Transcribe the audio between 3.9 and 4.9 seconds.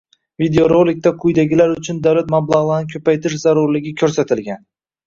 ko'rsatilgan: